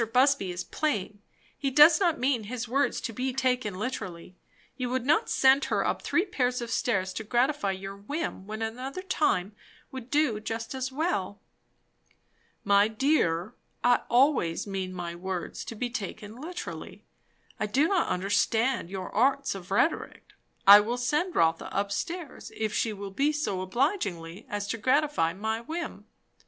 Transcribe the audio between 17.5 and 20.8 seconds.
I do not understand your arts of rhetoric. I